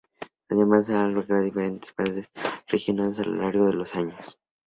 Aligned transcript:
Además, 0.49 0.89
ha 0.89 1.05
albergado 1.05 1.43
diferentes 1.43 1.91
fases 1.91 2.25
regionales 2.67 3.19
a 3.19 3.23
lo 3.23 3.35
largo 3.35 3.67
de 3.67 3.73
los 3.73 3.93
años. 3.93 4.39